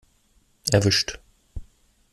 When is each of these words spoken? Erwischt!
Erwischt! 0.71 1.19